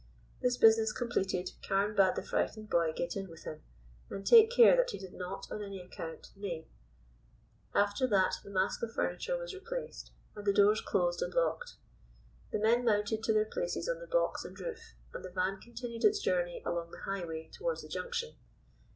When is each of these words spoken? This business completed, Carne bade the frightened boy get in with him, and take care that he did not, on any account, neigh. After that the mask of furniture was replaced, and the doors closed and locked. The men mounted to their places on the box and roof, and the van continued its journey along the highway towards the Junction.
This 0.41 0.57
business 0.57 0.91
completed, 0.91 1.51
Carne 1.61 1.93
bade 1.95 2.15
the 2.15 2.23
frightened 2.23 2.71
boy 2.71 2.91
get 2.91 3.15
in 3.15 3.29
with 3.29 3.43
him, 3.43 3.61
and 4.09 4.25
take 4.25 4.49
care 4.49 4.75
that 4.75 4.89
he 4.89 4.97
did 4.97 5.13
not, 5.13 5.45
on 5.51 5.61
any 5.61 5.79
account, 5.79 6.31
neigh. 6.35 6.67
After 7.75 8.07
that 8.07 8.33
the 8.43 8.49
mask 8.49 8.81
of 8.81 8.91
furniture 8.93 9.37
was 9.37 9.53
replaced, 9.53 10.11
and 10.35 10.43
the 10.43 10.53
doors 10.53 10.81
closed 10.81 11.21
and 11.21 11.35
locked. 11.35 11.75
The 12.51 12.57
men 12.57 12.83
mounted 12.83 13.21
to 13.25 13.33
their 13.33 13.45
places 13.45 13.87
on 13.87 13.99
the 13.99 14.07
box 14.07 14.43
and 14.43 14.59
roof, 14.59 14.95
and 15.13 15.23
the 15.23 15.29
van 15.29 15.59
continued 15.61 16.03
its 16.03 16.17
journey 16.19 16.63
along 16.65 16.89
the 16.89 17.01
highway 17.01 17.51
towards 17.53 17.83
the 17.83 17.87
Junction. 17.87 18.33